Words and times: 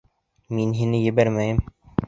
Мин 0.59 0.71
һине 0.79 1.03
ебәрмәйем! 1.03 1.63